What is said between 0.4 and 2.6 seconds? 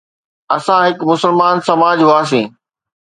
اسان هڪ مسلمان سماج هئاسين.